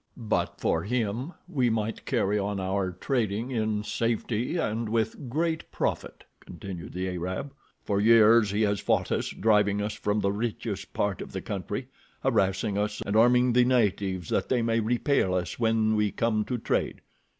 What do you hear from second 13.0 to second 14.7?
and arming the natives that they